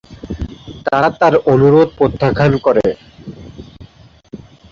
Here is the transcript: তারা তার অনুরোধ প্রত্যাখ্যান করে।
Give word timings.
তারা 0.85 1.09
তার 1.19 1.33
অনুরোধ 1.51 1.87
প্রত্যাখ্যান 1.97 2.51
করে। 2.65 2.85